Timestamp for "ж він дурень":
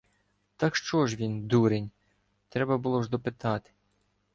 1.07-1.91